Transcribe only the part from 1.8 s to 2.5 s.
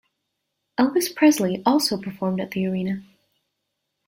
performed at